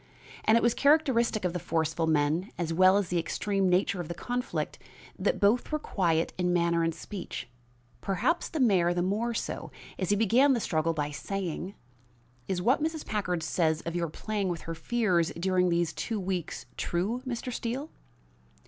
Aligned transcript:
And 0.45 0.57
it 0.57 0.63
was 0.63 0.73
characteristic 0.73 1.45
of 1.45 1.53
the 1.53 1.59
forceful 1.59 2.07
men, 2.07 2.49
as 2.57 2.73
well 2.73 2.97
as 2.97 3.09
the 3.09 3.19
extreme 3.19 3.69
nature 3.69 4.01
of 4.01 4.07
the 4.07 4.15
conflict, 4.15 4.79
that 5.19 5.39
both 5.39 5.71
were 5.71 5.77
quiet 5.77 6.33
in 6.39 6.51
manner 6.51 6.83
and 6.83 6.95
speech 6.95 7.47
perhaps 8.01 8.49
the 8.49 8.59
mayor 8.59 8.95
the 8.95 9.03
more 9.03 9.35
so, 9.35 9.71
as 9.99 10.09
he 10.09 10.15
began 10.15 10.53
the 10.53 10.59
struggle 10.59 10.93
by 10.93 11.11
saying: 11.11 11.75
"Is 12.47 12.63
what 12.63 12.81
Mrs. 12.81 13.05
Packard 13.05 13.43
says 13.43 13.81
of 13.81 13.95
your 13.95 14.09
playing 14.09 14.49
with 14.49 14.61
her 14.61 14.73
fears 14.73 15.31
during 15.39 15.69
these 15.69 15.93
two 15.93 16.19
weeks 16.19 16.65
true, 16.77 17.21
Mr. 17.27 17.53
Steele?" 17.53 17.91